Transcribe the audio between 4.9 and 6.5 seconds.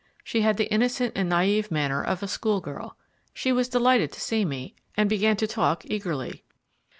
and began to talk eagerly.